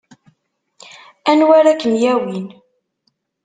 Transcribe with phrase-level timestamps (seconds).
[1.31, 2.47] Anwa ara kem-yawin?